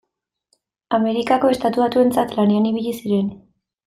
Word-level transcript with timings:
Amerikako 0.97 1.51
Estatu 1.55 1.83
Batuentzat 1.83 2.33
lanean 2.39 2.65
ibili 2.71 2.95
ziren. 3.03 3.29